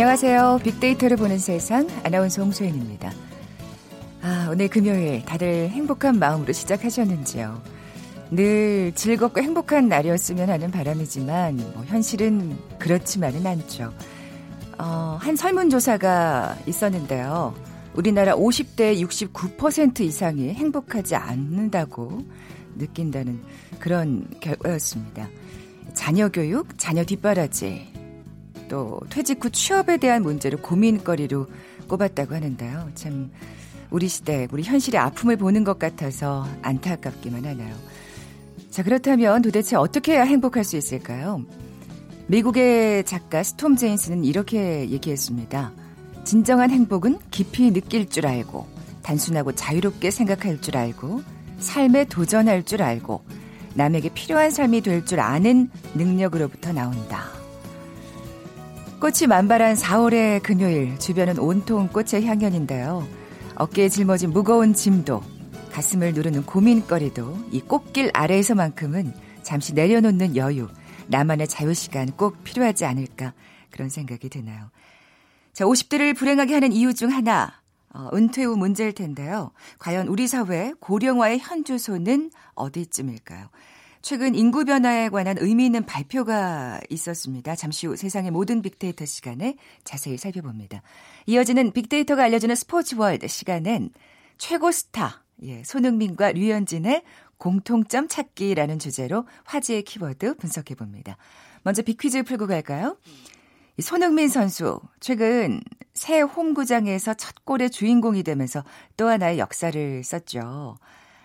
[0.00, 0.60] 안녕하세요.
[0.64, 3.12] 빅데이터를 보는 세상 아나운서 홍소연입니다.
[4.22, 7.60] 아, 오늘 금요일 다들 행복한 마음으로 시작하셨는지요?
[8.30, 13.92] 늘 즐겁고 행복한 날이었으면 하는 바람이지만 뭐 현실은 그렇지만은 않죠.
[14.78, 17.54] 어, 한 설문조사가 있었는데요.
[17.92, 22.24] 우리나라 50대 69% 이상이 행복하지 않는다고
[22.76, 23.42] 느낀다는
[23.78, 25.28] 그런 결과였습니다.
[25.92, 27.99] 자녀 교육, 자녀 뒷바라지,
[28.70, 31.46] 또 퇴직 후 취업에 대한 문제를 고민거리로
[31.88, 32.90] 꼽았다고 하는데요.
[32.94, 33.30] 참
[33.90, 37.74] 우리 시대, 우리 현실의 아픔을 보는 것 같아서 안타깝기만 하나요.
[38.70, 41.44] 자, 그렇다면 도대체 어떻게 해야 행복할 수 있을까요?
[42.28, 45.72] 미국의 작가 스톰 제인스는 이렇게 얘기했습니다.
[46.22, 48.68] 진정한 행복은 깊이 느낄 줄 알고,
[49.02, 51.22] 단순하고 자유롭게 생각할 줄 알고,
[51.58, 53.24] 삶에 도전할 줄 알고,
[53.74, 57.39] 남에게 필요한 삶이 될 줄 아는 능력으로부터 나온다.
[59.00, 63.08] 꽃이 만발한 4월의 금요일, 주변은 온통 꽃의 향연인데요.
[63.54, 65.22] 어깨에 짊어진 무거운 짐도,
[65.72, 70.68] 가슴을 누르는 고민거리도 이 꽃길 아래에서만큼은 잠시 내려놓는 여유,
[71.06, 73.32] 나만의 자유시간 꼭 필요하지 않을까
[73.70, 74.70] 그런 생각이 드나요.
[75.54, 77.54] 자, 50대를 불행하게 하는 이유 중 하나,
[77.94, 79.50] 어, 은퇴 후 문제일 텐데요.
[79.78, 83.48] 과연 우리 사회 고령화의 현주소는 어디쯤일까요?
[84.02, 87.54] 최근 인구 변화에 관한 의미 있는 발표가 있었습니다.
[87.54, 90.82] 잠시 후 세상의 모든 빅데이터 시간에 자세히 살펴봅니다.
[91.26, 93.90] 이어지는 빅데이터가 알려주는 스포츠 월드 시간엔
[94.38, 97.02] 최고 스타, 예, 손흥민과 류현진의
[97.36, 101.16] 공통점 찾기라는 주제로 화제의 키워드 분석해 봅니다.
[101.62, 102.96] 먼저 빅퀴즈 풀고 갈까요?
[103.80, 105.60] 손흥민 선수, 최근
[105.94, 108.62] 새 홈구장에서 첫 골의 주인공이 되면서
[108.96, 110.76] 또 하나의 역사를 썼죠.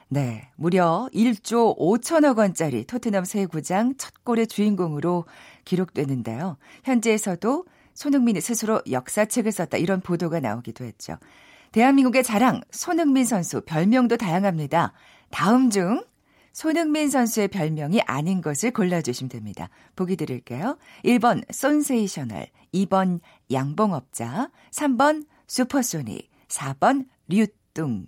[0.07, 5.25] 네, 무려 1조 5천억 원짜리 토트넘 새 구장 첫 골의 주인공으로
[5.65, 6.57] 기록되는데요.
[6.83, 11.17] 현지에서도 손흥민이 스스로 역사책을 썼다 이런 보도가 나오기도 했죠.
[11.71, 14.93] 대한민국의 자랑 손흥민 선수 별명도 다양합니다.
[15.31, 16.03] 다음 중
[16.53, 19.69] 손흥민 선수의 별명이 아닌 것을 골라주시면 됩니다.
[19.95, 20.77] 보기 드릴게요.
[21.03, 23.19] 1번 쏜세이셔널, 2번
[23.51, 28.07] 양봉업자, 3번 슈퍼소닉, 4번 류뚱.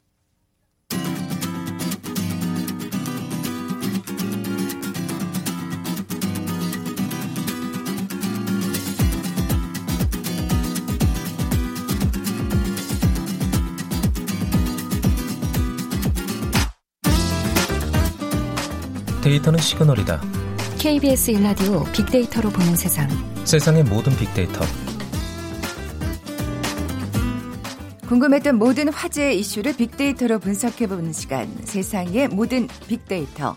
[19.31, 20.21] 데이터는 시그널이다.
[20.77, 23.07] KBS 일라디오 빅데이터로 보는 세상.
[23.45, 24.59] 세상의 모든 빅데이터.
[28.09, 31.47] 궁금했던 모든 화제의 이슈를 빅데이터로 분석해보는 시간.
[31.63, 33.55] 세상의 모든 빅데이터.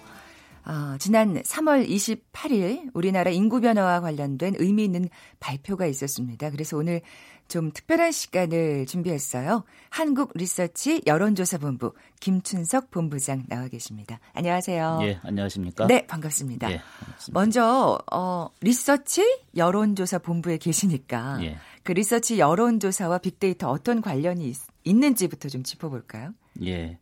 [0.67, 5.09] 어, 지난 3월 28일 우리나라 인구 변화와 관련된 의미 있는
[5.41, 6.51] 발표가 있었습니다.
[6.51, 7.01] 그래서 오늘
[7.49, 9.65] 좀 특별한 시간을 준비했어요.
[9.91, 14.19] 한국 리서치 여론조사본부 김춘석 본부장 나와 계십니다.
[14.33, 14.99] 안녕하세요.
[15.03, 15.87] 예, 안녕하십니까?
[15.87, 16.73] 네, 반갑습니다.
[16.73, 17.39] 예, 반갑습니다.
[17.39, 21.59] 먼저 어, 리서치 여론조사본부에 계시니까 예.
[21.83, 26.33] 그 리서치 여론조사와 빅데이터 어떤 관련이 있, 있는지부터 좀 짚어볼까요?
[26.65, 26.99] 예.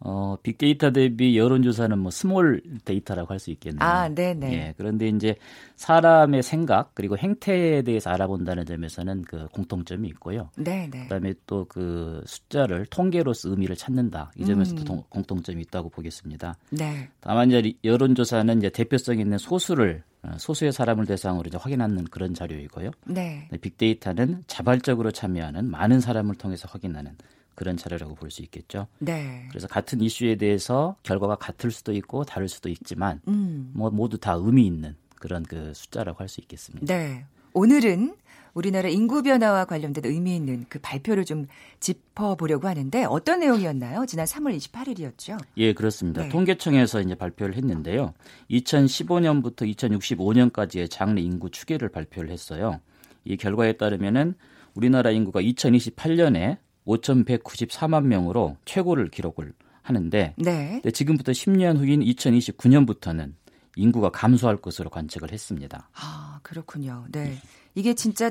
[0.00, 3.80] 어, 빅데이터 대비 여론조사는 뭐 small data라고 할 수 있겠네요.
[3.80, 4.52] 아, 네네.
[4.52, 4.74] 예.
[4.76, 5.34] 그런데 이제
[5.76, 10.50] 사람의 생각 그리고 행태에 대해서 알아본다는 점에서는 그 공통점이 있고요.
[10.56, 11.04] 네네.
[11.04, 14.30] 그다음에 또 그 숫자를 통계로서 의미를 찾는다.
[14.36, 14.84] 이 점에서도 음.
[14.84, 16.54] 동, 공통점이 있다고 보겠습니다.
[16.70, 17.08] 네.
[17.20, 22.90] 다만 이제 여론조사는 이제 대표성 있는 소수를 어, 소수의 사람을 대상으로 이제 확인하는 그런 자료이고요.
[23.06, 23.48] 네.
[23.60, 27.16] 빅데이터는 자발적으로 참여하는 많은 사람을 통해서 확인하는
[27.54, 28.86] 그런 자료라고 볼 수 있겠죠.
[28.98, 29.46] 네.
[29.50, 33.70] 그래서 같은 이슈에 대해서 결과가 같을 수도 있고 다를 수도 있지만 음.
[33.74, 36.86] 뭐 모두 다 의미 있는 그런 그 숫자라고 할 수 있겠습니다.
[36.86, 37.24] 네.
[37.52, 38.16] 오늘은
[38.54, 41.46] 우리나라 인구 변화와 관련된 의미 있는 그 발표를 좀
[41.80, 44.06] 짚어보려고 하는데 어떤 내용이었나요?
[44.06, 45.38] 지난 3월 28일이었죠.
[45.56, 46.22] 예, 그렇습니다.
[46.22, 46.28] 네.
[46.28, 48.14] 통계청에서 이제 발표를 했는데요.
[48.50, 52.80] 2015년부터 2065년까지의 장래 인구 추계를 발표를 했어요.
[53.24, 54.34] 이 결과에 따르면은
[54.74, 59.52] 우리나라 인구가 2028년에 5,194만 명으로 최고를 기록을
[59.82, 60.82] 하는데 네.
[60.92, 63.34] 지금부터 10년 후인 2029년부터는
[63.76, 65.88] 인구가 감소할 것으로 관측을 했습니다.
[65.94, 67.06] 아, 그렇군요.
[67.10, 67.38] 네.
[67.74, 68.30] 이게 진짜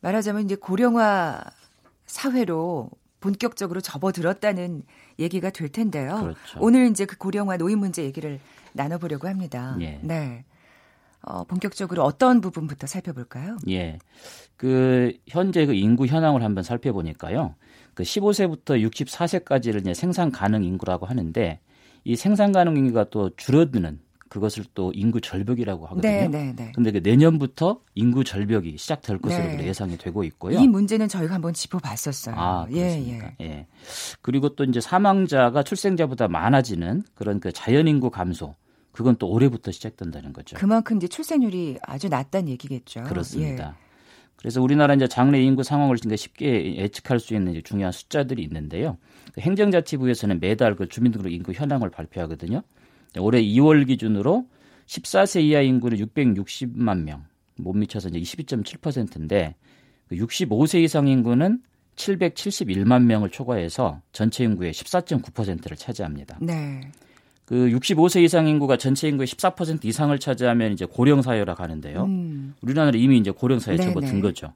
[0.00, 1.42] 말하자면 이제 고령화
[2.06, 4.82] 사회로 본격적으로 접어들었다는
[5.18, 6.20] 얘기가 될 텐데요.
[6.20, 6.58] 그렇죠.
[6.60, 8.38] 오늘 이제 그 고령화 노인 문제 얘기를
[8.72, 9.76] 나눠보려고 합니다.
[9.80, 9.98] 예.
[10.02, 10.44] 네.
[11.22, 13.56] 어, 본격적으로 어떤 부분부터 살펴볼까요?
[13.68, 13.98] 예.
[14.56, 17.54] 그 현재 그 인구 현황을 한번 살펴보니까요.
[17.94, 21.60] 그 15세부터 64세까지를 이제 생산 가능 인구라고 하는데
[22.04, 26.12] 이 생산 가능 인구가 또 줄어드는 그것을 또 인구 절벽이라고 하거든요.
[26.12, 26.72] 네, 네, 네.
[26.74, 29.66] 근데 그 내년부터 인구 절벽이 시작될 것으로 네.
[29.66, 30.58] 예상이 되고 있고요.
[30.58, 32.34] 이 문제는 저희가 한번 짚어봤었어요.
[32.36, 33.36] 아, 예, 예.
[33.40, 33.66] 예.
[34.22, 38.56] 그리고 또 이제 사망자가 출생자보다 많아지는 그런 그 자연 인구 감소.
[38.96, 40.56] 그건 또 올해부터 시작된다는 거죠.
[40.56, 43.02] 그만큼 이제 출생률이 아주 낮다는 얘기겠죠.
[43.02, 43.76] 그렇습니다.
[43.78, 43.86] 예.
[44.36, 48.96] 그래서 우리나라 이제 장래 인구 상황을 쉽게 예측할 수 있는 중요한 숫자들이 있는데요.
[49.34, 52.62] 그 행정자치부에서는 매달 그 주민등록 인구 현황을 발표하거든요.
[53.18, 54.46] 올해 2월 기준으로
[54.86, 57.26] 14세 이하 인구는 660만 명,
[57.56, 59.56] 못 미쳐서 이제 22.7%인데
[60.08, 61.60] 그 65세 이상 인구는
[61.96, 66.38] 771만 명을 초과해서 전체 인구의 14.9%를 차지합니다.
[66.40, 66.80] 네.
[67.46, 72.04] 그 65세 이상 인구가 전체 인구의 14% 이상을 차지하면 이제 고령 사회라고 하는데요.
[72.04, 72.54] 음.
[72.60, 74.52] 우리나라는 이미 이제 고령 사회에 접어든 거죠.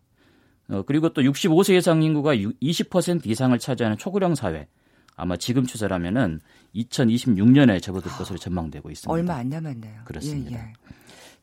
[0.68, 4.66] 어, 그리고 또 65세 이상 인구가 20% 이상을 차지하는 초고령 사회.
[5.14, 6.40] 아마 지금 추세라면은
[6.74, 9.12] 2026년에 접어들 것으로 전망되고 있습니다.
[9.12, 10.00] 얼마 안 남았네요.
[10.04, 10.52] 그렇습니다.
[10.52, 10.72] 예, 예.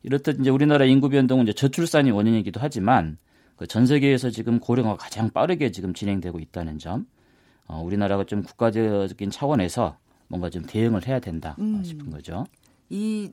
[0.02, 3.16] 이렇듯 이제 우리나라 인구 변동은 이제 저출산이 원인이기도 하지만
[3.56, 7.06] 그전 세계에서 지금 고령화가 가장 빠르게 지금 진행되고 있다는 점,
[7.66, 9.96] 어, 우리나라가 좀 국가적인 차원에서
[10.28, 11.82] 뭔가 좀 대응을 해야 된다 음.
[11.84, 12.46] 싶은 거죠.
[12.90, 13.30] 이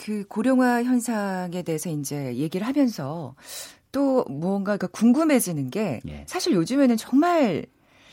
[0.00, 3.34] 그 고령화 현상에 대해서 이제 얘기를 하면서
[3.92, 6.24] 또 무언가 그 궁금해지는 게 예.
[6.26, 7.66] 사실 요즘에는 정말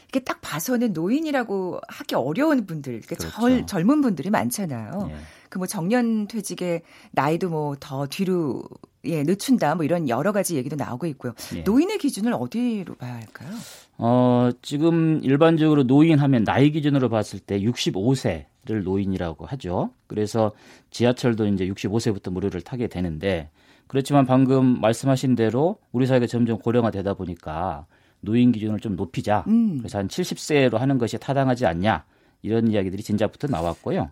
[0.09, 3.35] 이게 딱 봐서는 노인이라고 하기 어려운 분들, 그러니까 그렇죠.
[3.39, 5.07] 젊, 젊은 분들이 많잖아요.
[5.11, 5.15] 예.
[5.49, 6.81] 그뭐 정년 퇴직의
[7.11, 8.63] 나이도 뭐 더 뒤로
[9.05, 11.33] 예, 늦춘다 뭐 이런 여러 가지 얘기도 나오고 있고요.
[11.55, 11.61] 예.
[11.61, 13.49] 노인의 기준을 어디로 봐야 할까요?
[13.97, 19.91] 어, 지금 일반적으로 노인 하면 나이 기준으로 봤을 때 65세를 노인이라고 하죠.
[20.05, 20.51] 그래서
[20.91, 23.49] 지하철도 이제 65세부터 무료를 타게 되는데
[23.87, 27.85] 그렇지만 방금 말씀하신 대로 우리 사회가 점점 고령화되다 보니까
[28.19, 29.45] 노인 기준을 좀 높이자.
[29.47, 29.77] 음.
[29.79, 32.05] 그래서 한 70세로 하는 것이 타당하지 않냐.
[32.41, 34.11] 이런 이야기들이 진작부터 나왔고요.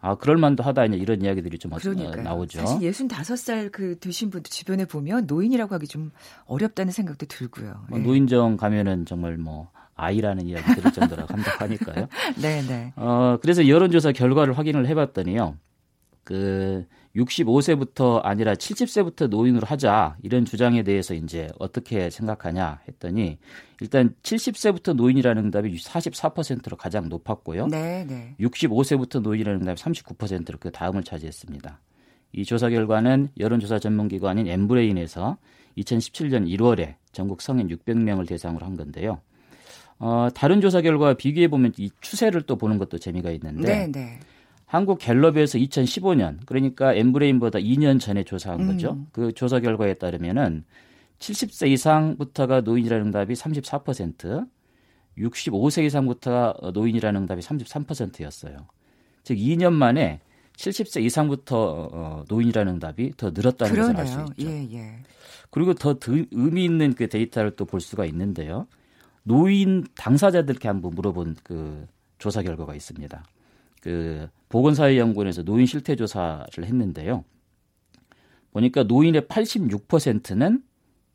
[0.00, 2.22] 아, 그럴 만도 하다 이런 이야기들이 좀 어, 그러니까요.
[2.22, 2.60] 나오죠.
[2.60, 6.10] 사실 65살 그 되신 분들 주변에 보면 노인이라고 하기 좀
[6.44, 7.86] 어렵다는 생각도 들고요.
[7.88, 8.04] 뭐 네.
[8.04, 12.08] 노인정 가면은 정말 뭐 아이라는 이야기 들을 정도로 감독하니까요.
[12.40, 12.92] 네, 네.
[12.96, 15.56] 어, 그래서 여론조사 결과를 확인을 해 봤더니요.
[16.24, 23.38] 그 65세부터 아니라 70세부터 노인으로 하자 이런 주장에 대해서 이제 어떻게 생각하냐 했더니
[23.80, 27.68] 일단 70세부터 노인이라는 응답이 44%로 가장 높았고요.
[27.68, 28.34] 네, 네.
[28.40, 31.80] 65세부터 노인이라는 응답이 39%로 그 다음을 차지했습니다.
[32.32, 35.38] 이 조사 결과는 여론조사 전문기관인 엠브레인에서
[35.78, 39.20] 2017년 1월에 전국 성인 600명을 대상으로 한 건데요.
[39.98, 44.20] 어, 다른 조사 결과와 비교해 보면 이 추세를 또 보는 것도 재미가 있는데 네, 네.
[44.66, 48.66] 한국 갤럽에서 2015년 그러니까 엠브레인보다 2년 전에 조사한 음.
[48.66, 49.06] 거죠.
[49.12, 50.64] 그 조사 결과에 따르면은
[51.20, 54.48] 70세 이상부터가 노인이라는 응답이 34%,
[55.18, 58.56] 65세 이상부터가 노인이라는 응답이 33%였어요.
[59.22, 60.20] 즉 2년 만에
[60.56, 63.96] 70세 이상부터 어, 노인이라는 응답이 더 늘었다는 그러네요.
[64.04, 64.50] 것을 알 수 있죠.
[64.50, 64.98] 예, 예.
[65.50, 65.96] 그리고 더
[66.32, 68.66] 의미 있는 그 데이터를 또 볼 수가 있는데요.
[69.22, 71.86] 노인 당사자들께 한번 물어본 그
[72.18, 73.24] 조사 결과가 있습니다.
[73.86, 77.24] 그 보건사회연구원에서 노인 실태 조사를 했는데요.
[78.50, 80.60] 보니까 노인의 86%는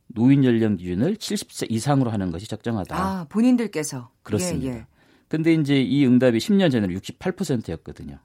[0.08, 2.96] 노인 연령 기준을 70세 이상으로 하는 것이 적정하다.
[2.96, 4.10] 아, 본인들께서.
[4.24, 4.68] 그렇습니다.
[4.68, 4.86] 예, 예.
[5.28, 8.20] 근데 이제 이 응답이 10년 전에는 68%였거든요.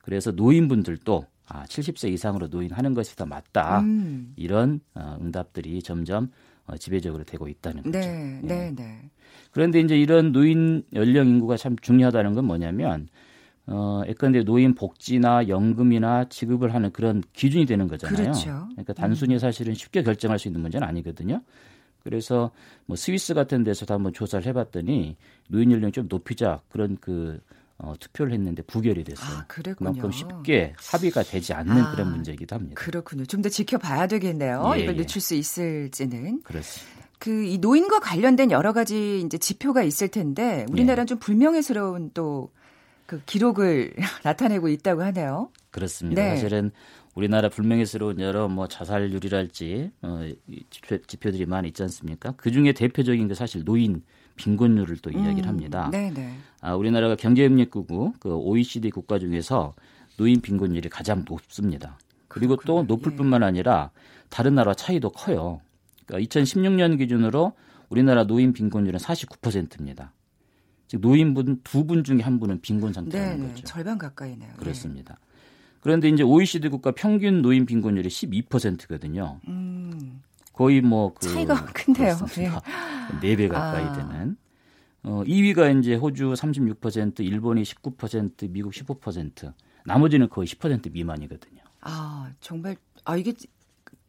[0.00, 3.80] 그래서 노인분들도 아, 70세 이상으로 노인하는 것이 더 맞다.
[3.80, 4.32] 음.
[4.36, 6.30] 이런 어, 응답들이 점점
[6.66, 7.98] 어, 지배적으로 되고 있다는 거죠.
[7.98, 8.46] 네, 예.
[8.46, 9.10] 네, 네.
[9.50, 13.08] 그런데 이제 이런 노인 연령 인구가 참 중요하다는 건 뭐냐면
[13.66, 18.16] 어, 예컨대 노인 복지나 연금이나 지급을 하는 그런 기준이 되는 거잖아요.
[18.16, 18.66] 그렇죠.
[18.72, 19.38] 그러니까 단순히 음.
[19.38, 21.40] 사실은 쉽게 결정할 수 있는 문제는 아니거든요.
[22.02, 22.50] 그래서
[22.84, 25.16] 뭐 스위스 같은 데서도 한번 조사를 해봤더니
[25.48, 27.40] 노인 연령 좀 높이자 그런 그
[27.78, 29.38] 어, 투표를 했는데 부결이 됐어요.
[29.38, 32.74] 아, 그만큼 쉽게 합의가 되지 않는 아, 그런 문제이기도 합니다.
[32.80, 33.24] 그렇군요.
[33.24, 34.72] 좀 더 지켜봐야 되겠네요.
[34.76, 34.98] 예, 이걸 예.
[34.98, 36.42] 늦출 수 있을지는.
[36.42, 37.04] 그렇습니다.
[37.18, 41.06] 그 이 노인과 관련된 여러 가지 이제 지표가 있을 텐데 우리나라는 예.
[41.06, 42.50] 좀 불명예스러운 또
[43.06, 43.94] 그 기록을
[44.24, 45.50] 나타내고 있다고 하네요.
[45.70, 46.22] 그렇습니다.
[46.22, 46.30] 네.
[46.30, 46.70] 사실은
[47.14, 50.20] 우리나라 불명예스러운 여러 뭐 자살률이랄지 어,
[50.70, 52.34] 지표, 들이 많이 있지 않습니까?
[52.36, 54.02] 그 중에 대표적인 게 사실 노인
[54.36, 55.90] 빈곤율을 또 이야기를 음, 합니다.
[55.92, 56.14] 네네.
[56.14, 56.34] 네.
[56.60, 59.74] 아, 우리나라가 경제협력국그 OECD 국가 중에서
[60.16, 61.98] 노인 빈곤율이 가장 높습니다.
[62.28, 62.86] 그리고 그렇군요.
[62.86, 63.16] 또 높을 예.
[63.16, 63.90] 뿐만 아니라
[64.28, 65.60] 다른 나라 차이도 커요.
[66.06, 67.52] 그러니까 2016년 기준으로
[67.88, 70.12] 우리나라 노인 빈곤율은 49%입니다.
[70.94, 73.48] 즉 노인분 두 분 중에 한 분은 빈곤 상태라는 네, 네.
[73.48, 73.64] 거죠.
[73.64, 74.52] 절반 가까이네요.
[74.56, 75.18] 그렇습니다.
[75.80, 79.40] 그런데 이제 OECD 국가 평균 노인 빈곤율이 12%거든요.
[79.48, 80.22] 음.
[80.52, 82.16] 거의 뭐 그 차이가 큰데요.
[82.36, 82.48] 네.
[83.36, 83.92] 4배 가까이 아.
[83.92, 84.36] 되는.
[85.02, 89.52] 어, 2위가 이제 호주 36%, 일본이 19%, 미국 15%.
[89.84, 91.60] 나머지는 거의 10% 미만이거든요.
[91.82, 93.34] 아, 정말 아 이게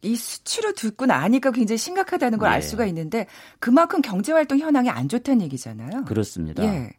[0.05, 2.67] 이 수치로 듣고 나니까 굉장히 심각하다는 걸알 네.
[2.67, 3.27] 수가 있는데
[3.59, 6.05] 그만큼 경제활동 현황이 안 좋다는 얘기잖아요.
[6.05, 6.63] 그렇습니다.
[6.63, 6.91] 예.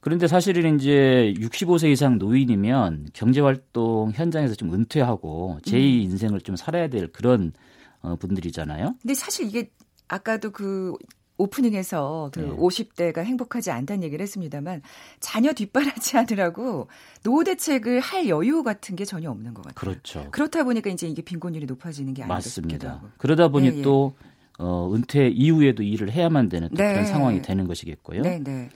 [0.00, 6.10] 그런데 사실은 이제 65세 이상 노인이면 경제활동 현장에서 좀 은퇴하고 제2 음.
[6.10, 7.52] 인생을 좀 살아야 될 그런
[8.00, 8.96] 어, 분들이잖아요.
[9.00, 9.70] 근데 사실 이게
[10.08, 10.94] 아까도 그
[11.36, 12.48] 오프닝에서 그 네.
[12.48, 14.82] 50대가 행복하지 않다는 얘기를 했습니다만
[15.20, 16.88] 자녀 뒷바라지 하느라고
[17.22, 19.74] 노후 대책을 할 여유 같은 게 전혀 없는 것 같아요.
[19.74, 20.28] 그렇죠.
[20.30, 23.02] 그렇다 보니까 이제 이게 빈곤율이 높아지는 게 아닌가 맞습니다.
[23.18, 23.82] 그러다 보니 예, 예.
[23.82, 24.14] 또
[24.58, 26.92] 어, 은퇴 이후에도 일을 해야만 되는 네.
[26.92, 28.22] 그런 상황이 되는 것이겠고요.
[28.22, 28.68] 네, 네.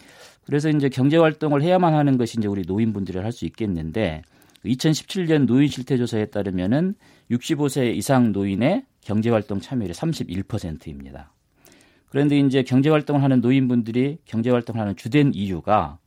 [0.45, 4.23] 그래서 이제 경제 활동을 해야만 하는 것이 이제 우리 노인분들이 할 수 있겠는데
[4.65, 6.95] 2017년 노인 실태 조사에 따르면은
[7.31, 11.33] 65세 이상 노인의 경제 활동 참여율이 31%입니다.
[12.11, 15.99] 그런데 이제 경제 활동을 하는 노인분들이 경제 활동을 하는 주된 이유가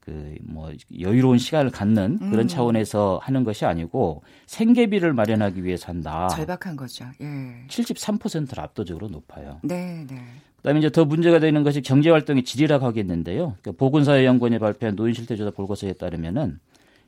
[0.00, 2.48] 그 뭐 여유로운 시간을 갖는 그런 음.
[2.48, 6.28] 차원에서 하는 것이 아니고 생계비를 마련하기 위해서 한다.
[6.28, 7.06] 절박한 거죠.
[7.20, 7.66] 예.
[7.68, 9.60] 73%를 압도적으로 높아요.
[9.62, 10.16] 네, 네.
[10.56, 13.56] 그다음에 이제 더 문제가 되는 것이 경제 활동의 질이라고 하겠는데요.
[13.60, 16.58] 그러니까 보건사회연구원이 발표한 노인 실태조사 보고서에 따르면은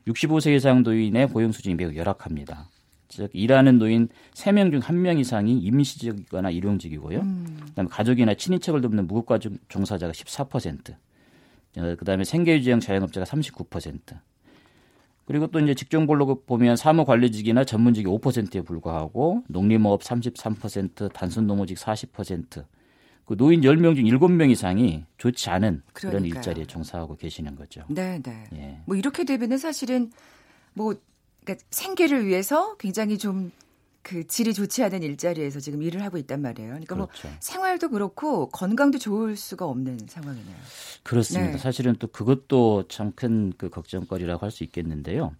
[0.07, 2.69] 65세 이상 노인의 고용 수준이 매우 열악합니다.
[3.15, 7.19] 즉 일하는 노인 3명 중 1명 이상이 임시직이거나 일용직이고요.
[7.19, 7.59] 음.
[7.67, 9.39] 그다음에 가족이나 친인척을 돕는 무급과
[9.69, 10.95] 종사자가 14%.
[11.77, 13.99] 어, 그다음에 생계유지형 자영업자가 39%.
[15.25, 22.65] 그리고 또 이제 직종별로 보면 사무관리직이나 전문직이 5%에 불과하고 농림업 33%, 단순농어직 40%.
[23.25, 26.11] 그 노인 10명 중 7명 이상이 좋지 않은 그러니까요.
[26.11, 27.83] 그런 일자리에 종사하고 계시는 거죠.
[27.87, 28.43] 네, 네.
[28.53, 28.81] 예.
[28.85, 30.11] 뭐 이렇게 되면은 사실은
[30.73, 30.95] 뭐
[31.43, 33.51] 그러니까 생계를 위해서 굉장히 좀
[34.03, 36.71] 그 질이 좋지 않은 일자리에서 지금 일을 하고 있단 말이에요.
[36.71, 37.29] 그러니까 뭐 그렇죠.
[37.29, 40.55] 뭐 생활도 그렇고 건강도 좋을 수가 없는 상황이네요.
[41.03, 41.51] 그렇습니다.
[41.53, 41.57] 네.
[41.57, 45.33] 사실은 또 그것도 참 큰 그 걱정거리라고 할 수 있겠는데요.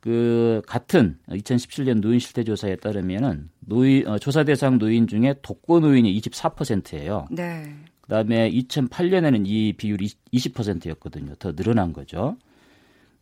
[0.00, 6.20] 그 같은 2017년 노인 실태 조사에 따르면은 노인 어, 조사 대상 노인 중에 독거 노인이
[6.20, 7.28] 24%예요.
[7.30, 7.72] 네.
[8.00, 11.36] 그다음에 2008년에는 이 비율이 20%였거든요.
[11.36, 12.36] 더 늘어난 거죠.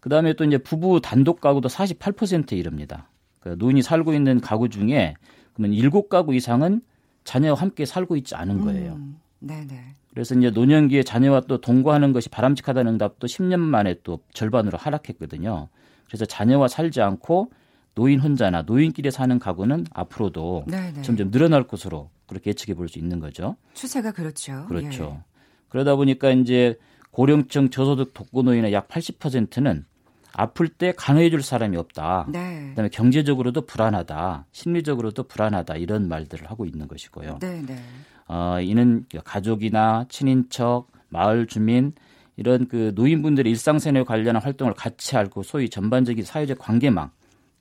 [0.06, 3.10] 그다음에 또 이제 부부 단독 가구도 48%에 이릅니다.
[3.40, 5.14] 그 노인이 살고 있는 가구 중에
[5.52, 6.80] 그러면 7가구 이상은
[7.24, 8.92] 자녀와 함께 살고 있지 않은 거예요.
[8.92, 9.66] 음, 네네.
[10.10, 15.68] 그래서 이제 노년기에 자녀와 또 동거하는 것이 바람직하다는 응답도 10년 만에 또 절반으로 하락했거든요.
[16.06, 17.50] 그래서 자녀와 살지 않고
[17.96, 21.02] 노인 혼자나 노인끼리 사는 가구는 앞으로도 네네.
[21.02, 23.56] 점점 늘어날 것으로 그렇게 예측해 볼 수 있는 거죠.
[23.74, 24.66] 추세가 그렇죠.
[24.68, 25.16] 그렇죠.
[25.18, 25.24] 예.
[25.68, 26.78] 그러다 보니까 이제
[27.10, 29.84] 고령층 저소득 독거노인의 약 80%는
[30.38, 32.26] 아플 때 간호해 줄 사람이 없다.
[32.28, 32.68] 네.
[32.70, 34.46] 그다음에 경제적으로도 불안하다.
[34.52, 35.76] 심리적으로도 불안하다.
[35.76, 37.38] 이런 말들을 하고 있는 것이고요.
[37.40, 37.76] 네, 네.
[38.28, 41.92] 어, 이는 가족이나 친인척, 마을 주민
[42.36, 47.10] 이런 그 노인분들의 일상생활에 관련한 활동을 같이 알고 소위 전반적인 사회적 관계망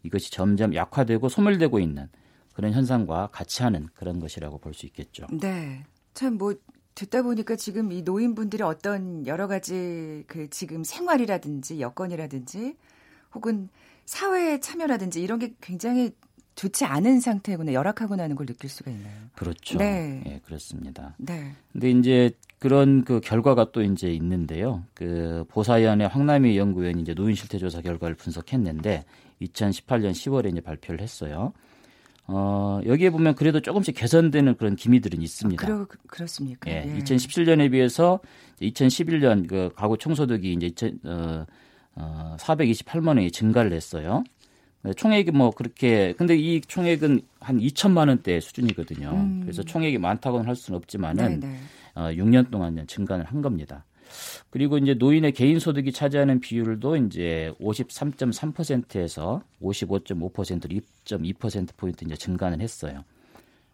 [0.03, 2.10] 이것이 점점 약화되고 소멸되고 있는
[2.53, 5.27] 그런 현상과 같이 하는 그런 것이라고 볼 수 있겠죠.
[5.32, 5.84] 네.
[6.13, 6.55] 참뭐
[6.95, 12.75] 듣다 보니까 지금 이 노인분들이 어떤 여러 가지 그 지금 생활이라든지 여건이라든지
[13.33, 13.69] 혹은
[14.05, 16.11] 사회에 참여라든지 이런 게 굉장히
[16.55, 19.13] 좋지 않은 상태구나 열악하고 나는 걸 느낄 수가 있나요?
[19.35, 19.77] 그렇죠.
[19.77, 21.13] 네, 네 그렇습니다.
[21.17, 21.51] 네.
[21.73, 24.83] 근데 이제 그런 그 결과가 또 이제 있는데요.
[24.93, 29.03] 그 보사연의 황남희 연구원이 이제 노인 실태 조사 결과를 분석했는데
[29.41, 31.51] 2018년 10월에 이제 발표를 했어요.
[32.27, 35.63] 어, 여기에 보면 그래도 조금씩 개선되는 그런 기미들은 있습니다.
[35.63, 36.72] 아, 그러, 그렇습니까?
[36.72, 37.00] 예, 예.
[37.00, 38.20] 2017년에 비해서
[38.62, 41.46] 2011년 그 가구 총소득이 이제 2000, 어,
[41.96, 44.24] 어, 428만 원이 증가를 했어요.
[44.98, 49.10] 총액이 뭐 그렇게 근데 이 총액은 한 2천만 원대 수준이거든요.
[49.10, 49.39] 음.
[49.41, 51.55] 그래서 총액이 많다고는 할 수는 없지만은 네네.
[51.96, 53.84] 어, 6년 동안 증가를 한 겁니다.
[54.50, 63.03] 그리고 이제 노인의 개인 소득이 차지하는 비율도 이제 53.3%에서 55.5%로 2.2% 포인트 이제 증가는 했어요.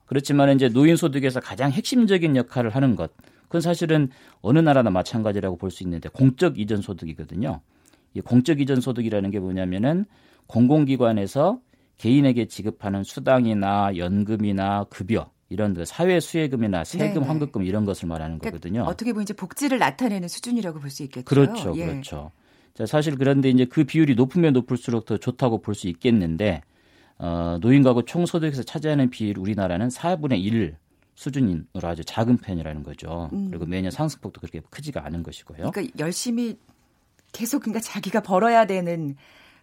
[0.05, 3.11] 그렇지만 이제 노인 소득에서 가장 핵심적인 역할을 하는 것,
[3.43, 4.09] 그건 사실은
[4.41, 7.61] 어느 나라나 마찬가지라고 볼 수 있는데 공적 이전 소득이거든요.
[8.13, 10.05] 이 공적 이전 소득이라는 게 뭐냐면은
[10.47, 11.59] 공공기관에서
[11.97, 17.25] 개인에게 지급하는 수당이나 연금이나 급여 이런 그 사회 수혜금이나 세금, 네네.
[17.27, 18.83] 환급금 이런 것을 말하는 그러니까 거거든요.
[18.83, 21.25] 어떻게 보면 이제 복지를 나타내는 수준이라고 볼 수 있겠죠.
[21.25, 21.85] 그렇죠, 예.
[21.87, 22.31] 그렇죠.
[22.73, 26.61] 자, 사실 그런데 이제 그 비율이 높으면 높을수록 더 좋다고 볼 수 있겠는데
[27.17, 30.77] 어, 노인 가구 총소득에서 차지하는 비율 우리나라는 4분의 1
[31.15, 33.29] 수준으로 아주 작은 편이라는 거죠.
[33.33, 33.49] 음.
[33.49, 35.69] 그리고 매년 상승폭도 그렇게 크지가 않은 것이고요.
[35.71, 36.57] 그러니까 열심히
[37.33, 39.15] 계속 그러니까 자기가 벌어야 되는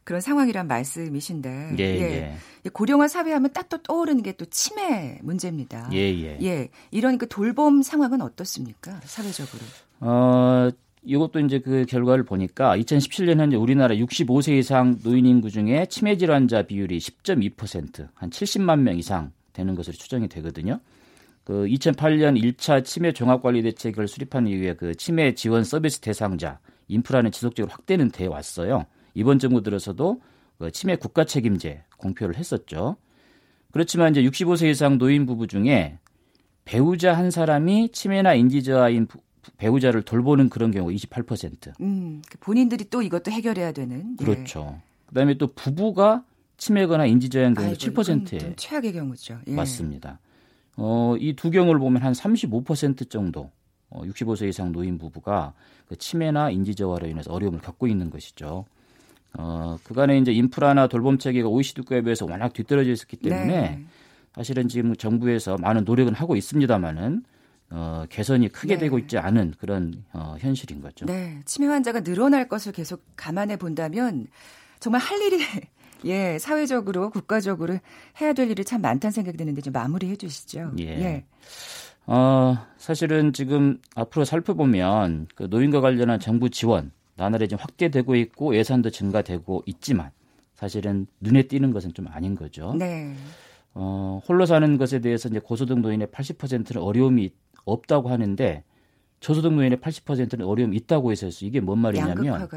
[0.08, 1.76] 그런 상황이란 말씀이신데.
[1.78, 2.38] 예, 예.
[2.64, 2.68] 예.
[2.70, 5.90] 고령화 사회하면 딱 또 떠오르는 게 또 치매 문제입니다.
[5.92, 6.38] 예, 예.
[6.40, 6.68] 예.
[6.90, 9.00] 이런 그 돌봄 상황은 어떻습니까?
[9.04, 9.60] 사회적으로.
[10.00, 10.70] 어,
[11.02, 16.62] 이것도 이제 그 결과를 보니까 2017년 현재 우리나라 65세 이상 노인 인구 중에 치매 질환자
[16.62, 20.80] 비율이 10.2%, 한 70만 명 이상 되는 것으로 추정이 되거든요.
[21.44, 27.70] 그 2008년 1차 치매 종합관리 대책을 수립한 이후에 그 치매 지원 서비스 대상자 인프라는 지속적으로
[27.70, 28.86] 확대는 돼 왔어요.
[29.18, 30.20] 이번 정부 들어서도
[30.58, 32.96] 그 치매 국가 책임제 공표를 했었죠.
[33.72, 35.98] 그렇지만 이제 65세 이상 노인 부부 중에
[36.64, 39.08] 배우자 한 사람이 치매나 인지 저하인
[39.56, 41.80] 배우자를 돌보는 그런 경우 28%.
[41.80, 44.16] 음, 그 본인들이 또 이것도 해결해야 되는.
[44.20, 44.24] 예.
[44.24, 44.74] 그렇죠.
[44.78, 44.82] 예.
[45.06, 46.24] 그다음에 또 부부가
[46.58, 49.38] 치매거나 인지 저하인 경우 7%에 최악의 경우죠.
[49.48, 49.52] 예.
[49.52, 50.20] 맞습니다.
[50.76, 53.50] 어, 이 두 경우를 보면 한 35% 정도
[53.90, 55.54] 어, 65세 이상 노인 부부가
[55.88, 58.66] 그 치매나 인지 저하로 인해서 어려움을 겪고 있는 것이죠.
[59.36, 63.84] 어, 그간에 이제 인프라나 돌봄 체계가 OECD국가에 비해서 워낙 뒤떨어져 있었기 때문에 네.
[64.34, 67.24] 사실은 지금 정부에서 많은 노력은 하고 있습니다만은
[67.70, 68.80] 어, 개선이 크게 네.
[68.80, 71.06] 되고 있지 않은 그런 어, 현실인 거죠.
[71.06, 74.26] 네, 치매 환자가 늘어날 것을 계속 감안해 본다면
[74.80, 75.38] 정말 할 일이
[76.04, 77.78] 예 사회적으로 국가적으로
[78.20, 80.72] 해야 될 일이 참 많다는 생각이 드는데 좀 마무리해 주시죠.
[80.78, 80.84] 예.
[80.84, 81.24] 예.
[82.06, 88.90] 어, 사실은 지금 앞으로 살펴보면 그 노인과 관련한 정부 지원 나날이 좀 확대되고 있고 예산도
[88.90, 90.10] 증가되고 있지만
[90.54, 92.74] 사실은 눈에 띄는 것은 좀 아닌 거죠.
[92.78, 93.14] 네.
[93.74, 97.30] 어, 홀로 사는 것에 대해서 이제 고소득 노인의 80%는 어려움이
[97.64, 98.62] 없다고 하는데
[99.20, 102.48] 저소득 노인의 80%는 어려움이 있다고 해서 이게 뭔 말이냐면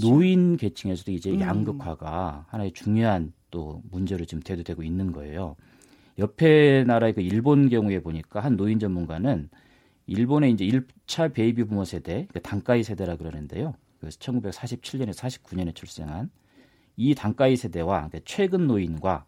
[0.00, 1.40] 노인 계층에서도 이제 음.
[1.40, 5.56] 양극화가 하나의 중요한 또 문제로 지금 대두되고 있는 거예요.
[6.18, 9.50] 옆에 나라의 그 일본 경우에 보니까 한 노인 전문가는
[10.06, 13.74] 일본의 이제 1차 베이비 부머 세대, 그 단카이 세대라 그러는데요.
[14.00, 16.30] 그래서 1947년에 49년에 출생한
[16.96, 19.24] 이 단카이 세대와 그 최근 노인과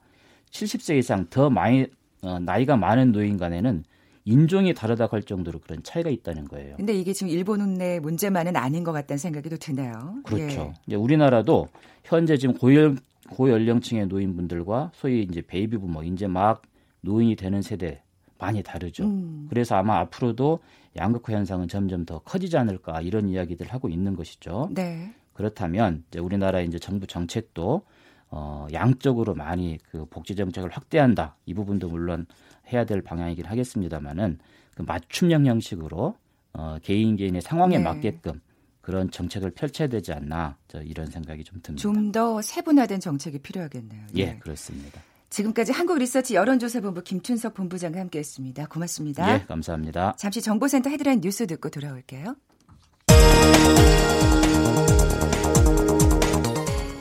[0.51, 1.87] 70세 이상 더 많이
[2.23, 3.85] 어, 나이가 많은 노인 간에는
[4.25, 6.77] 인종이 다르다고 할 정도로 그런 차이가 있다는 거예요.
[6.77, 9.93] 근데 이게 지금 일본 내 문제만은 아닌 것 같다는 생각이 또 드네요.
[10.25, 10.75] 그렇죠.
[10.89, 10.95] 예.
[10.95, 11.69] 우리나라도
[12.05, 12.99] 현재 지금 고연
[13.31, 16.63] 고연령층의 노인분들과 소위 이제 베이비 부머 이제 막
[17.01, 18.03] 노인이 되는 세대
[18.39, 19.05] 많이 다르죠.
[19.05, 19.47] 음.
[19.49, 20.61] 그래서 아마 앞으로도
[20.97, 24.69] 양극화 현상은 점점 더 커지지 않을까 이런 이야기들 하고 있는 것이죠.
[24.73, 25.13] 네.
[25.33, 27.83] 그렇다면 이제 우리나라 이제 정부 정책도
[28.31, 31.37] 어, 양적으로 많이 그 복지 정책을 확대한다.
[31.47, 32.27] 이 부분도 물론
[32.73, 34.39] 해야 될 방향이긴 하겠습니다만은
[34.75, 36.15] 그 맞춤형 형식으로
[36.55, 37.85] 어, 개인 개인의 상황에 네.
[37.85, 38.41] 맞게끔
[38.81, 41.81] 그런 정책을 펼쳐야 되지 않나 저 이런 생각이 좀 듭니다.
[41.83, 44.07] 좀 더 세분화된 정책이 필요하겠네요.
[44.17, 45.01] 예, 예, 그렇습니다.
[45.33, 48.67] 지금까지 한국리서치 여론조사본부 김춘석 본부장과 함께했습니다.
[48.67, 49.35] 고맙습니다.
[49.35, 50.15] 예, 감사합니다.
[50.19, 52.37] 잠시 정보센터 헤드라인 뉴스 듣고 돌아올게요.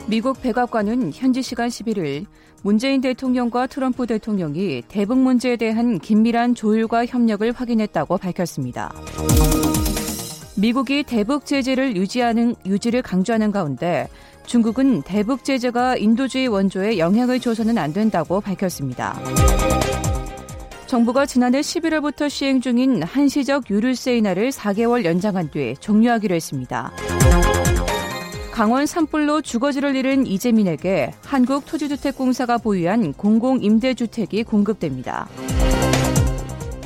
[0.08, 2.26] 미국 백악관은 현지 시간 11일
[2.62, 8.94] 문재인 대통령과 트럼프 대통령이 대북 문제에 대한 긴밀한 조율과 협력을 확인했다고 밝혔습니다.
[10.56, 14.08] 미국이 대북 제재를 유지하는 유지를 강조하는 가운데
[14.46, 19.18] 중국은 대북 제재가 인도주의 원조에 영향을 줘서는 안 된다고 밝혔습니다.
[20.86, 26.92] 정부가 지난해 11월부터 시행 중인 한시적 유류세 인하를 4개월 연장한 뒤 종료하기로 했습니다.
[28.50, 35.26] 강원 산불로 주거지를 잃은 이재민에게 한국토지주택공사가 보유한 공공임대주택이 공급됩니다.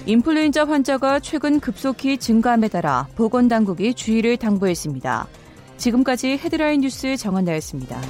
[0.07, 5.27] 인플루엔자 환자가 최근 급속히 증가함에 따라 보건당국이 주의를 당부했습니다.
[5.77, 8.01] 지금까지 헤드라인 뉴스 정한나였습니다.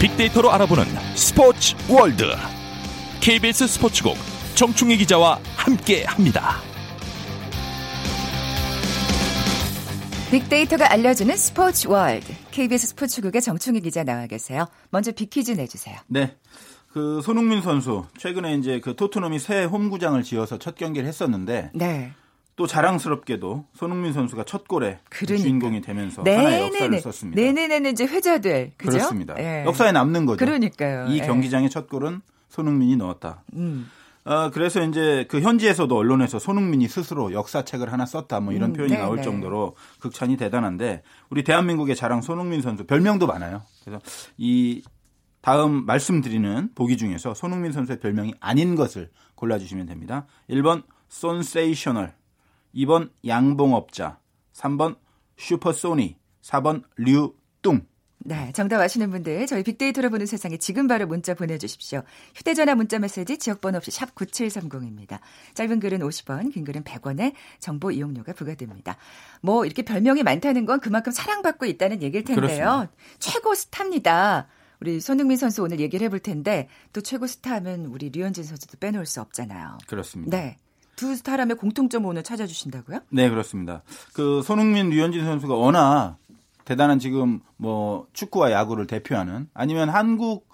[0.00, 0.84] 빅데이터로 알아보는
[1.16, 2.24] 스포츠 월드
[3.20, 4.16] KBS 스포츠국
[4.54, 6.56] 정충희 기자와 함께합니다.
[10.30, 14.66] 빅데이터가 알려주는 스포츠 월드 KBS 스포츠국의 정충희 기자 나와 계세요.
[14.90, 15.96] 먼저 빅퀴즈 내주세요.
[16.08, 16.36] 네.
[16.92, 22.12] 그 손흥민 선수 최근에 이제 그 토트넘이 새 홈구장을 지어서 첫 경기를 했었는데 네.
[22.56, 25.44] 또 자랑스럽게도 손흥민 선수가 첫 골에 그러니까.
[25.44, 27.00] 주인공이 되면서 네 하나의 역사를 네네.
[27.00, 27.40] 썼습니다.
[27.40, 28.90] 네네네 이제 회자될 그죠?
[28.90, 29.34] 그렇습니다.
[29.34, 29.64] 네.
[29.64, 30.44] 역사에 남는 거죠.
[30.44, 31.06] 그러니까요.
[31.10, 31.26] 이 예.
[31.26, 33.44] 경기장의 첫 골은 손흥민이 넣었다.
[33.52, 33.88] 음.
[34.28, 38.92] 어, 그래서 이제 그 현지에서도 언론에서 손흥민이 스스로 역사책을 하나 썼다 뭐 이런 음, 표현이
[38.92, 39.22] 네, 나올 네.
[39.22, 43.62] 정도로 극찬이 대단한데 우리 대한민국의 자랑 손흥민 선수 별명도 많아요.
[43.82, 44.02] 그래서
[44.36, 44.82] 이
[45.40, 50.26] 다음 말씀드리는 보기 중에서 손흥민 선수의 별명이 아닌 것을 골라주시면 됩니다.
[50.50, 52.14] 1번 손세이셔널
[52.74, 54.18] 2번 양봉업자,
[54.52, 54.98] 3번
[55.38, 57.86] 슈퍼소니, 4번 류뚱.
[58.20, 62.02] 네, 정답 아시는 분들 저희 빅데이터로 보는 세상에 지금 바로 문자 보내주십시오.
[62.34, 65.20] 휴대전화 문자 메시지 지역번호 없이 샵 9730입니다.
[65.54, 68.96] 짧은 글은 50원, 긴 글은 100원에 정보 이용료가 부과됩니다.
[69.40, 72.46] 뭐 이렇게 별명이 많다는 건 그만큼 사랑받고 있다는 얘기일 텐데요.
[72.46, 72.90] 그렇습니다.
[73.18, 74.48] 최고 스타입니다.
[74.80, 79.06] 우리 손흥민 선수 오늘 얘기를 해볼 텐데 또 최고 스타 하면 우리 류현진 선수도 빼놓을
[79.06, 79.78] 수 없잖아요.
[79.86, 80.36] 그렇습니다.
[80.36, 80.56] 네.
[80.96, 83.00] 두 스타라면 공통점 오늘 찾아주신다고요?
[83.10, 83.82] 네, 그렇습니다.
[84.12, 86.16] 그 손흥민, 류현진 선수가 워낙
[86.68, 90.46] 대단한 지금 뭐 축구와 야구를 대표하는 아니면 한국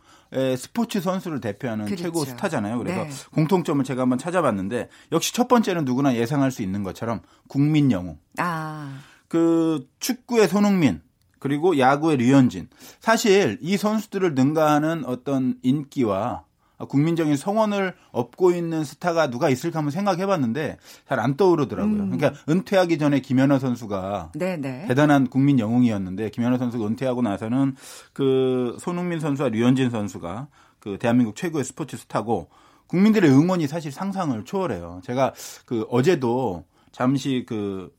[0.57, 2.05] 스포츠 선수를 대표하는 그렇죠.
[2.05, 2.79] 최고 스타잖아요.
[2.79, 3.11] 그래서 네.
[3.33, 8.19] 공통점을 제가 한번 찾아봤는데 역시 첫 번째는 누구나 예상할 수 있는 것처럼 국민 영웅.
[8.39, 9.01] 아.
[9.27, 11.03] 그 축구의 손흥민,
[11.41, 12.69] 그리고 야구의 류현진.
[13.01, 16.45] 사실 이 선수들을 능가하는 어떤 인기와
[16.87, 22.03] 국민적인 성원을 얻고 있는 스타가 누가 있을까 한번 생각해 봤는데 잘 안 떠오르더라고요.
[22.03, 22.11] 음.
[22.11, 24.57] 그러니까 은퇴하기 전에 김연아 선수가 네네.
[24.57, 24.85] 네.
[24.89, 27.77] 대단한 국민 영웅이었는데 김연아 선수가 은퇴하고 나서는
[28.13, 30.49] 그 손흥민 선수와 류현진 선수가
[30.81, 32.49] 그 대한민국 최고의 스포츠 스타고
[32.89, 35.01] 국민들의 응원이 사실 상상을 초월해요.
[35.05, 35.33] 제가
[35.65, 37.91] 그 어제도 잠시 그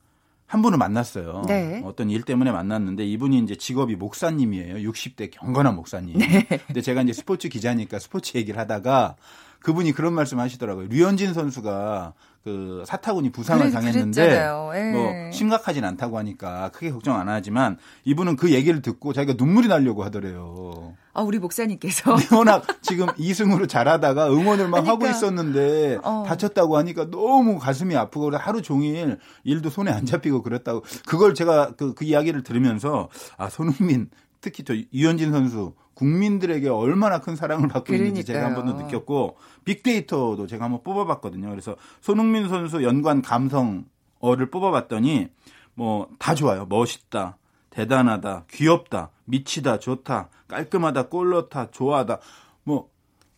[0.56, 1.44] 한 분을 만났어요.
[1.50, 1.82] 네.
[1.84, 4.90] 어떤 일 때문에 만났는데 이분이 이제 직업이 목사님이에요.
[4.90, 6.18] 60대 경건한 목사님.
[6.18, 6.48] 네.
[6.66, 9.18] 근데 제가 이제 스포츠 기자니까 스포츠 얘기를 하다가
[9.60, 10.88] 그분이 그런 말씀 하시더라고요.
[10.88, 12.14] 류현진 선수가
[12.46, 14.22] 그 사타구니 부상을 당했는데
[14.76, 14.92] 예.
[14.92, 20.04] 뭐 심각하진 않다고 하니까 크게 걱정 안 하지만 이분은 그 얘기를 듣고 자기가 눈물이 나려고
[20.04, 20.94] 하더래요.
[21.14, 26.24] 아, 우리 목사님께서 워낙 지금 2승으로 잘하다가 응원을 막 그러니까, 하고 있었는데 어.
[26.28, 31.96] 다쳤다고 하니까 너무 가슴이 아프고 하루 종일 일도 손에 안 잡히고 그랬다고 그걸 제가 그,
[31.96, 38.08] 그 이야기를 들으면서 아 손흥민 특히 저 유현진 선수 국민들에게 얼마나 큰 사랑을 받고 그러니까요.
[38.08, 41.50] 있는지 제가 한 번 더 느꼈고 빅데이터도 제가 한번 뽑아봤거든요.
[41.50, 45.30] 그래서 손흥민 선수 연관 감성어를 뽑아봤더니
[45.74, 46.66] 뭐 다 좋아요.
[46.68, 47.38] 멋있다,
[47.70, 52.20] 대단하다, 귀엽다, 미치다, 좋다, 깔끔하다, 꼴넣다, 좋아하다.
[52.64, 52.90] 뭐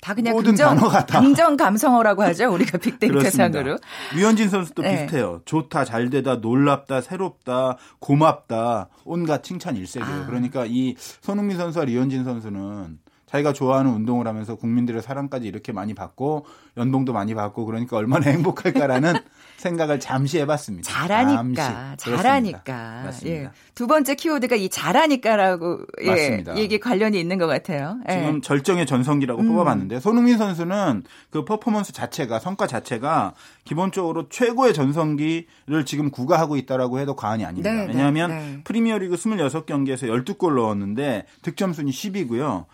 [0.07, 2.53] 다 그냥 모든 긍정, 단어가 다 긍정 감성어라고 하죠.
[2.53, 3.77] 우리가 빅데이터상으로.
[4.15, 5.03] 류현진 선수도 네.
[5.03, 5.41] 비슷해요.
[5.43, 8.87] 좋다, 잘되다, 놀랍다, 새롭다, 고맙다.
[9.03, 10.23] 온갖 칭찬 일색이에요.
[10.23, 10.25] 아.
[10.25, 16.45] 그러니까 이 손흥민 선수와 류현진 선수는 자기가 좋아하는 운동을 하면서 국민들의 사랑까지 이렇게 많이 받고
[16.77, 19.13] 연봉도 많이 받고 그러니까 얼마나 행복할까라는
[19.57, 20.89] 생각을 잠시 해봤습니다.
[20.89, 22.05] 잘하니까, 잠시.
[22.05, 23.01] 잘하니까.
[23.05, 23.41] 맞습니다.
[23.43, 23.49] 예.
[23.75, 27.99] 두 번째 키워드가 이 잘하니까라고 예, 얘기 관련이 있는 것 같아요.
[28.09, 28.13] 예.
[28.13, 29.47] 지금 절정의 전성기라고 음.
[29.49, 33.33] 뽑아봤는데 손흥민 선수는 그 퍼포먼스 자체가 성과 자체가
[33.65, 37.71] 기본적으로 최고의 전성기를 지금 구가하고 있다라고 해도 과언이 아닙니다.
[37.71, 38.61] 네, 네 왜냐하면 네.
[38.63, 42.65] 프리미어리그 26경기에서 12골 넣었는데 득점 순위 10위고요.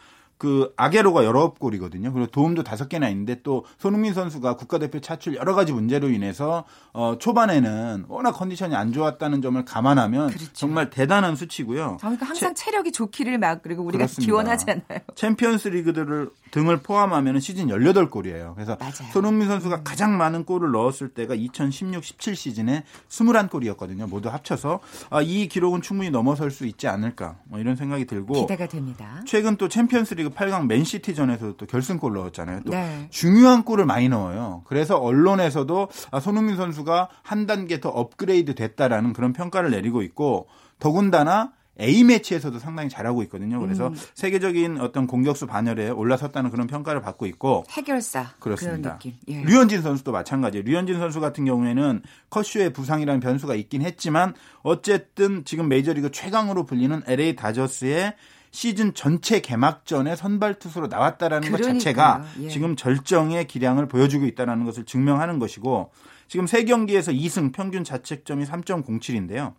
[0.43, 2.11] 그 아구에로가 여러 골이거든요.
[2.11, 7.15] 그리고 도움도 다섯 개나 있는데 또 손흥민 선수가 국가대표 차출 여러 가지 문제로 인해서 어
[7.17, 10.51] 초반에는 워낙 컨디션이 안 좋았다는 점을 감안하면 그렇죠.
[10.51, 11.95] 정말 대단한 수치고요.
[12.01, 14.25] 그러니까 항상 채, 체력이 좋기를 막 그리고 우리가 그렇습니다.
[14.25, 14.99] 기원하잖아요.
[15.15, 18.53] 챔피언스 리그들을 등을 포함하면 시즌 18골이에요.
[18.55, 19.13] 그래서 맞아요.
[19.13, 19.83] 손흥민 선수가 음.
[19.85, 24.09] 가장 많은 골을 넣었을 때가 2016-17 시즌에 21골이었거든요.
[24.09, 28.67] 모두 합쳐서 아, 이 기록은 충분히 넘어설 수 있지 않을까 뭐 이런 생각이 들고 기대가
[28.67, 29.23] 됩니다.
[29.25, 32.61] 최근 또 챔피언스 리그 8강 맨시티전에서도 또 결승골 넣었잖아요.
[32.65, 33.07] 또 네.
[33.09, 34.63] 중요한 골을 많이 넣어요.
[34.65, 40.47] 그래서 언론에서도 아, 손흥민 선수가 한 단계 더 업그레이드 됐다라는 그런 평가를 내리고 있고
[40.79, 43.59] 더군다나 A 매치에서도 상당히 잘하고 있거든요.
[43.59, 43.95] 그래서 음.
[44.13, 48.99] 세계적인 어떤 공격수 반열에 올라섰다는 그런 평가를 받고 있고 해결사 그렇습니다.
[49.27, 49.41] 예.
[49.41, 50.63] 류현진 선수도 마찬가지예요.
[50.65, 57.35] 류현진 선수 같은 경우에는 커쇼의 부상이라는 변수가 있긴 했지만 어쨌든 지금 메이저리그 최강으로 불리는 LA
[57.35, 58.13] 다저스의
[58.53, 61.73] 시즌 전체 개막전에 선발 투수로 나왔다라는 그러니까요.
[61.73, 62.49] 것 자체가 예.
[62.49, 65.91] 지금 절정의 기량을 보여주고 있다는 것을 증명하는 것이고
[66.27, 69.53] 지금 세 경기에서 2승 평균 자책점이 3.07인데요.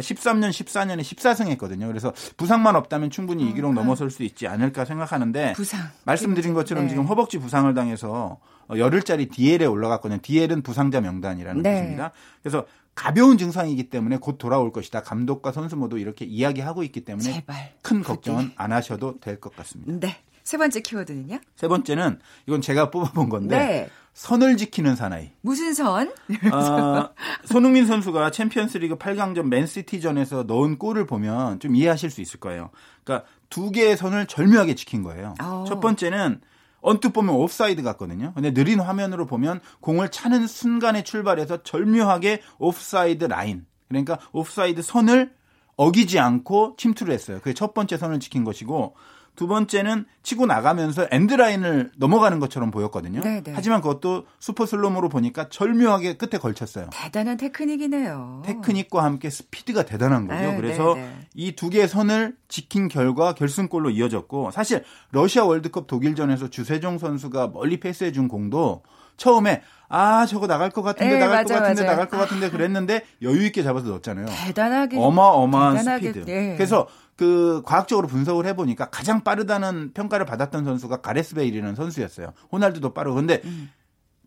[0.00, 1.86] 13년, 14년에 14승 했거든요.
[1.86, 5.88] 그래서 부상만 없다면 충분히 이 기록 음, 넘어설 수 있지 않을까 생각하는데 부상.
[6.04, 6.90] 말씀드린 것처럼 네.
[6.90, 8.38] 지금 허벅지 부상을 당해서
[8.76, 10.20] 열흘짜리 DL에 올라갔거든요.
[10.22, 11.74] DL은 부상자 명단이라는 네.
[11.80, 12.12] 뜻입니다.
[12.42, 15.02] 그래서 가벼운 증상이기 때문에 곧 돌아올 것이다.
[15.02, 17.72] 감독과 선수 모두 이렇게 이야기하고 있기 때문에 제발.
[17.82, 19.92] 큰 걱정은 안 하셔도 될 것 같습니다.
[20.06, 20.16] 네.
[20.48, 21.40] 세 번째 키워드는요?
[21.56, 23.90] 세 번째는 이건 제가 뽑아본 건데 네.
[24.14, 25.30] 선을 지키는 사나이.
[25.42, 26.10] 무슨 선?
[26.50, 27.10] 아,
[27.44, 32.70] 손흥민 선수가 챔피언스리그 8강전 맨시티전에서 넣은 골을 보면 좀 이해하실 수 있을 거예요.
[33.04, 35.34] 그러니까 두 개의 선을 절묘하게 지킨 거예요.
[35.38, 35.44] 오.
[35.44, 35.64] 어.
[35.68, 36.40] 첫 번째는
[36.80, 38.32] 언뜻 보면 옵사이드 같거든요.
[38.32, 43.66] 근데 느린 화면으로 보면 공을 차는 순간에 출발해서 절묘하게 옵사이드 라인.
[43.88, 45.30] 그러니까 옵사이드 선을
[45.76, 47.36] 어기지 않고 침투를 했어요.
[47.36, 48.94] 그게 첫 번째 선을 지킨 것이고
[49.38, 53.20] 두 번째는 치고 나가면서 엔드라인을 넘어가는 것처럼 보였거든요.
[53.20, 53.42] 네네.
[53.44, 53.52] 네.
[53.54, 56.90] 하지만 그것도 슈퍼 슬로모로 보니까 절묘하게 끝에 걸쳤어요.
[56.92, 58.42] 대단한 테크닉이네요.
[58.44, 60.40] 테크닉과 함께 스피드가 대단한 거죠.
[60.42, 61.12] 네, 그래서 네, 네.
[61.36, 68.10] 이두 개의 선을 지킨 결과 결승골로 이어졌고 사실 러시아 월드컵 독일전에서 주세종 선수가 멀리 패스해
[68.10, 68.82] 준 공도
[69.18, 71.92] 처음에 아 저거 나갈 것 같은데 네, 나갈 맞아, 것 같은데 맞아.
[71.92, 74.26] 나갈 것 같은데 그랬는데 여유 있게 잡아서 넣었잖아요.
[74.26, 76.26] 대단하게 어마어마한 대단하게, 스피드.
[76.26, 76.56] 네.
[76.56, 82.32] 그래서 그 과학적으로 분석을 해보니까 가장 빠르다는 평가를 받았던 선수가 가레스 베일이라는 선수였어요.
[82.52, 83.70] 호날두도 빠르고 근데 음.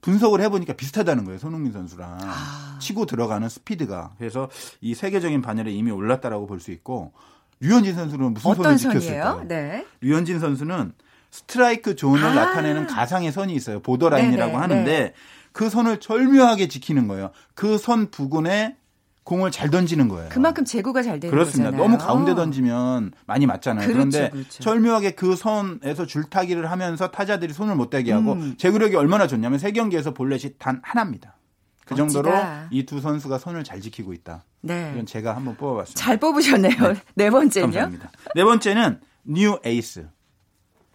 [0.01, 1.39] 분석을 해보니까 비슷하다는 거예요.
[1.39, 2.77] 손흥민 선수랑 아.
[2.82, 4.49] 치고 들어가는 스피드가 그래서
[4.82, 7.13] 이 세계적인 반열에 이미 올랐다라고 볼 수 있고
[7.62, 9.45] 류현진 선수는 무슨 선을 지켰을까요?
[9.47, 9.86] 네.
[10.01, 10.91] 류현진 선수는
[11.30, 12.34] 스트라이크 존을 아.
[12.34, 13.80] 나타내는 가상의 선이 있어요.
[13.80, 15.13] borderline이라고 네네, 하는데 네.
[15.54, 17.32] 그 선을 절묘하게 지키는 거예요.
[17.56, 18.75] 그 선 부근에
[19.24, 20.30] 공을 잘 던지는 거예요.
[20.30, 21.72] 그만큼 제구가 잘 되는 그렇습니다.
[21.72, 21.88] 거잖아요.
[21.88, 23.86] 너무 가운데 던지면 많이 맞잖아요.
[23.88, 24.64] 그렇죠, 그런데 그렇죠.
[24.64, 28.56] 절묘하게 그 선에서 줄타기를 하면서 타자들이 손을 못 대게 하고 음.
[28.58, 31.38] 제구력이 얼마나 좋냐면 세 경기에서 볼넷이 단 하나입니다.
[31.86, 32.32] 그 정도로
[32.72, 34.44] 이 두 선수가 선을 잘 지키고 있다.
[34.62, 34.92] 네.
[34.94, 36.00] 이건 제가 한번 뽑아봤습니다.
[36.02, 36.76] 잘 뽑으셨네요.
[36.94, 37.72] 네, 네 번째는요?
[37.74, 38.12] 감사합니다.
[38.34, 40.08] 네 번째는 new ace.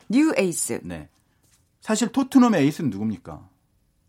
[0.08, 0.80] new ace.
[0.84, 1.08] 네.
[1.80, 3.46] 사실 토트넘의 에이스는 누굽니까?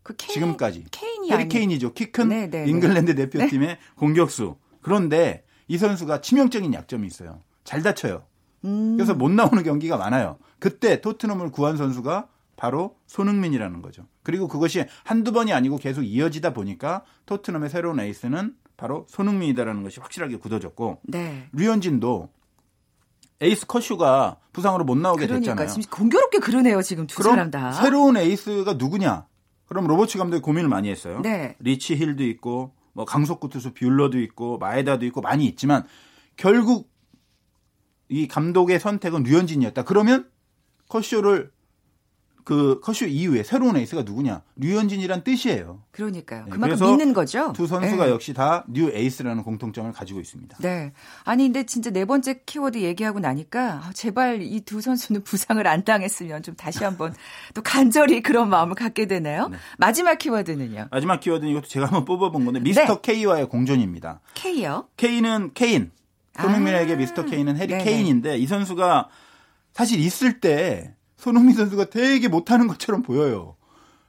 [0.08, 1.92] 그 케인, 지금까지 케인이 해리 케인이죠.
[1.94, 3.80] 키 큰 잉글랜드 대표팀의 네.
[3.96, 4.56] 공격수.
[4.82, 7.42] 그런데 이 선수가 치명적인 약점이 있어요.
[7.66, 8.24] 잘 다쳐요.
[8.64, 8.96] 음.
[8.96, 10.38] 그래서 못 나오는 경기가 많아요.
[10.60, 14.06] 그때 토트넘을 구한 선수가 바로 손흥민이라는 거죠.
[14.24, 20.38] 그리고 그것이 한두 번이 아니고 계속 이어지다 보니까 토트넘의 새로운 에이스는 바로 손흥민이다라는 것이 확실하게
[20.38, 21.50] 굳어졌고 네.
[21.52, 22.30] 류현진도
[23.42, 25.82] 에이스 커쇼가 부상으로 못 나오게 그러니까, 됐잖아요.
[25.82, 26.82] 지금 공교롭게 그러네요.
[26.82, 27.74] 지금 두 사람 다.
[27.74, 29.26] 새로운 에이스가 누구냐?
[29.68, 31.22] 그럼 로버츠 감독이 고민을 많이 했어요.
[31.22, 31.56] 네.
[31.60, 35.84] 리치 힐도 있고 뭐 강속구 투수 뷸러도 있고 마에다도 있고 많이 있지만
[36.36, 36.90] 결국
[38.10, 39.84] 이 감독의 선택은 류현진이었다.
[39.84, 40.30] 그러면
[40.90, 41.52] 커쇼를
[42.48, 44.42] 그 커쇼 이후에 새로운 에이스가 누구냐?
[44.56, 45.82] 류현진이란 뜻이에요.
[45.92, 46.46] 그러니까요.
[46.46, 47.52] 네, 그만큼 믿는 거죠.
[47.54, 48.10] 두 선수가 네.
[48.10, 50.58] 역시 다 new ace라는 공통점을 가지고 있습니다.
[50.62, 50.94] 네.
[51.26, 55.84] 아니 근데 진짜 네 번째 키워드 얘기하고 나니까 아, 제발 이 두 선수는 부상을 안
[55.84, 57.14] 당했으면 좀 다시 한번
[57.54, 59.50] 또 간절히 그런 마음을 갖게 되네요.
[59.50, 59.58] 네.
[59.78, 60.88] 마지막 키워드는요.
[60.90, 63.14] 마지막 키워드는 이것도 제가 한번 뽑아본 건데 미스터 네.
[63.14, 64.22] K와의 공존입니다.
[64.36, 64.88] K요?
[64.96, 65.92] K는 케인.
[66.40, 66.96] 손흥민에게 아.
[66.96, 67.84] 미스터 K는 해리 네네.
[67.84, 69.10] 케인인데 이 선수가
[69.74, 73.56] 사실 있을 때 손흥민 선수가 되게 못하는 것처럼 보여요.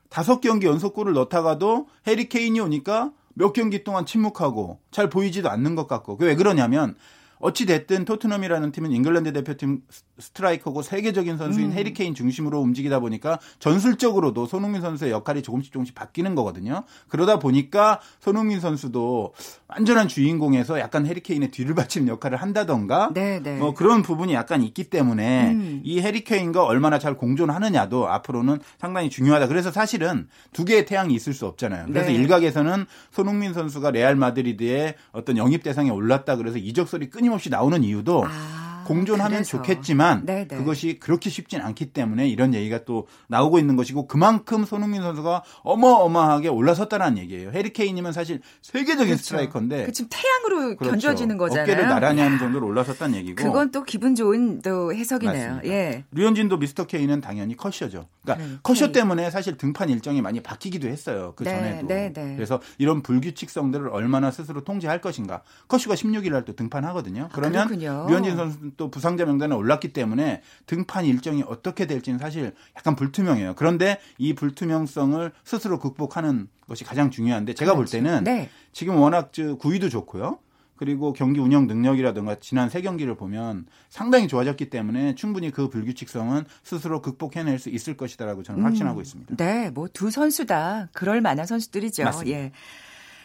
[0.09, 5.87] 다섯 경기 연속골을 넣다가도 해리 케인이 오니까 몇 경기 동안 침묵하고 잘 보이지도 않는 것
[5.87, 6.97] 같고 왜 그러냐면
[7.41, 9.83] 어찌 됐든 토트넘이라는 팀은 잉글랜드 대표팀
[10.19, 11.73] 스트라이커고 세계적인 선수인 음.
[11.73, 16.83] 해리 케인 중심으로 움직이다 보니까 전술적으로도 손흥민 선수의 역할이 조금씩 조금씩 바뀌는 거거든요.
[17.09, 19.35] 그러다 보니까 손흥민 선수도
[19.69, 23.57] 완전한 주인공에서 약간 해리 케인의 뒤를 받치는 역할을 한다던가 네, 네.
[23.59, 25.81] 뭐 그런 부분이 약간 있기 때문에 음.
[25.85, 29.47] 이 해리 케인과 얼마나 잘 공존하느냐도 앞으로는 상당히 중요하다.
[29.47, 31.87] 그래서 사실은 두 개의 태양이 있을 수 없잖아요.
[31.87, 32.15] 그래서 네.
[32.15, 38.25] 일각에서는 손흥민 선수가 레알 마드리드의 어떤 영입 대상에 올랐다 그래서 이적설이 끊임 끊임없이 나오는 이유도
[38.27, 38.68] 아.
[38.89, 39.51] 공존하면 그래서.
[39.59, 40.47] 좋겠지만 네네.
[40.49, 46.49] 그것이 그렇게 쉽진 않기 때문에 이런 얘기가 또 나오고 있는 것이고 그만큼 손흥민 선수가 어마어마하게
[46.49, 47.51] 올라섰다는 얘기예요.
[47.53, 49.23] 해리 케인이면 사실 세계적인 그렇죠.
[49.23, 50.99] 스트라이커인데 그 지금 태양으로 그렇죠.
[50.99, 51.63] 견뎌지는 거잖아요.
[51.65, 55.49] 어깨를 나란히 하는 정도로 올라섰다는 얘기고 그건 또 기분 좋은 또 해석이네요.
[55.55, 55.69] 맞습니다.
[55.75, 56.05] 예.
[56.11, 58.07] 류현진도 미스터 케인은 당연히 컷셔죠.
[58.23, 61.35] 그러니까 네, 컷셔 때문에 사실 등판 일정이 많이 바뀌기도 했어요.
[61.37, 61.87] 그 네, 전에도.
[61.87, 62.35] 네, 네.
[62.35, 65.43] 그래서 이런 불규칙성들을 얼마나 스스로 통제할 것인가.
[65.69, 67.29] 컷슈가 16일 날 또 등판하거든요.
[67.33, 72.97] 그러면 아, 류현진 선수 또 부상자 명단에 올랐기 때문에 등판 일정이 어떻게 될지는 사실 약간
[72.97, 73.55] 불투명해요.
[73.57, 77.91] 그런데 이 불투명성을 스스로 극복하는 것이 가장 중요한데 제가 그렇죠.
[77.91, 78.49] 볼 때는 네.
[78.73, 80.39] 지금 워낙 구위도 좋고요.
[80.77, 87.03] 그리고 경기 운영 능력이라든가 지난 세 경기를 보면 상당히 좋아졌기 때문에 충분히 그 불규칙성은 스스로
[87.03, 89.37] 극복해낼 수 있을 것이다라고 저는 확신하고 음, 있습니다.
[89.37, 92.05] 네, 뭐 두 선수 다 그럴 만한 선수들이죠.
[92.05, 92.39] 맞습니다.
[92.39, 92.53] 예.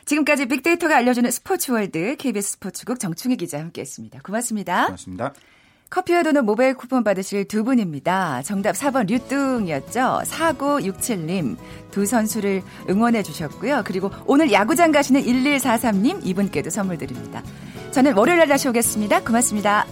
[0.05, 4.19] 지금까지 빅데이터가 알려주는 스포츠월드 KBS 스포츠국 정충희 기자 함께했습니다.
[4.23, 4.85] 고맙습니다.
[4.85, 5.33] 고맙습니다.
[5.89, 8.41] 커피와 도넛 모바일 쿠폰 받으실 두 분입니다.
[8.41, 10.21] 정답 4번 류뚱이었죠.
[10.25, 11.55] 4967님
[11.91, 13.83] 두 선수를 응원해 주셨고요.
[13.85, 17.43] 그리고 오늘 야구장 가시는 1143님 이분께도 선물 드립니다.
[17.91, 19.23] 저는 월요일에 다시 오겠습니다.
[19.23, 19.85] 고맙습니다.